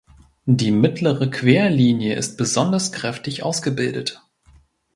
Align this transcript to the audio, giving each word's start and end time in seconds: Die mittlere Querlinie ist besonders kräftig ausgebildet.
Die 0.47 0.71
mittlere 0.71 1.27
Querlinie 1.29 2.15
ist 2.15 2.35
besonders 2.35 2.91
kräftig 2.91 3.43
ausgebildet. 3.43 4.23